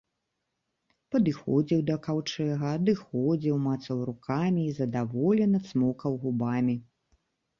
Падыходзіў 1.15 1.81
да 1.89 1.95
каўчэга, 2.07 2.71
адыходзіў, 2.79 3.55
мацаў 3.67 3.97
рукамі 4.09 4.61
і 4.69 4.73
задаволена 4.79 5.59
цмокаў 5.69 6.11
губамі. 6.27 6.75